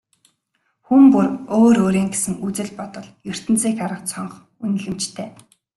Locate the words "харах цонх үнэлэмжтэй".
3.81-5.29